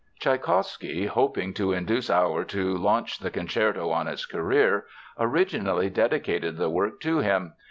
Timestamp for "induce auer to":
1.73-2.75